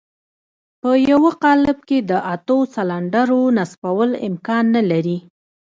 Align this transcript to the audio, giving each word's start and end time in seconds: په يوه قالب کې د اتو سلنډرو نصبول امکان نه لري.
په 0.81 0.91
يوه 1.11 1.31
قالب 1.43 1.77
کې 1.87 1.99
د 2.09 2.11
اتو 2.33 2.57
سلنډرو 2.73 3.41
نصبول 3.57 4.11
امکان 4.27 4.63
نه 4.75 4.81
لري. 4.91 5.17